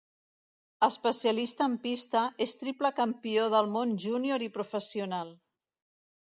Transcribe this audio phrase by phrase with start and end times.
[0.87, 5.35] Especialista en pista, és triple campió del món junior i professional.